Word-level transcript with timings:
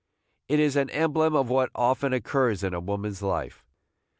It 0.47 0.59
is 0.59 0.75
an 0.77 0.89
emblem 0.89 1.35
of 1.35 1.51
what 1.51 1.69
often 1.75 2.11
occurs 2.11 2.63
in 2.63 2.87
woman's 2.87 3.21
life. 3.21 3.63